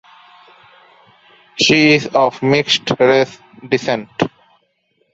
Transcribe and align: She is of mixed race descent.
She 1.59 1.93
is 1.93 2.07
of 2.07 2.41
mixed 2.41 2.89
race 2.99 3.37
descent. 3.69 4.09